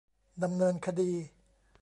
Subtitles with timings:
[0.43, 1.11] ดำเนินคดี